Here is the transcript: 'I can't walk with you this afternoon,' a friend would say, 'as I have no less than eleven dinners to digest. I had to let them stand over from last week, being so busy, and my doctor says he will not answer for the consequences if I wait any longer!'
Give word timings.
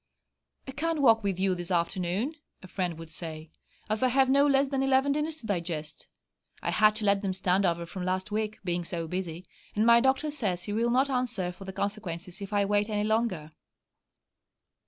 'I 0.67 0.71
can't 0.71 1.01
walk 1.03 1.21
with 1.23 1.39
you 1.39 1.53
this 1.53 1.69
afternoon,' 1.69 2.33
a 2.63 2.67
friend 2.67 2.97
would 2.97 3.11
say, 3.11 3.51
'as 3.87 4.01
I 4.01 4.07
have 4.07 4.29
no 4.31 4.47
less 4.47 4.69
than 4.69 4.81
eleven 4.81 5.11
dinners 5.11 5.35
to 5.35 5.45
digest. 5.45 6.07
I 6.59 6.71
had 6.71 6.95
to 6.95 7.05
let 7.05 7.21
them 7.21 7.33
stand 7.33 7.67
over 7.67 7.85
from 7.85 8.01
last 8.03 8.31
week, 8.31 8.57
being 8.63 8.83
so 8.83 9.07
busy, 9.07 9.45
and 9.75 9.85
my 9.85 9.99
doctor 9.99 10.31
says 10.31 10.63
he 10.63 10.73
will 10.73 10.89
not 10.89 11.11
answer 11.11 11.51
for 11.51 11.65
the 11.65 11.71
consequences 11.71 12.41
if 12.41 12.51
I 12.51 12.65
wait 12.65 12.89
any 12.89 13.03
longer!' 13.03 13.51